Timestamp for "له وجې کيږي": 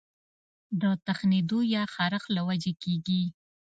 2.35-3.23